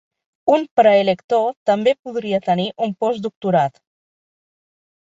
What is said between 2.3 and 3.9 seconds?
tenir un postdoctorat.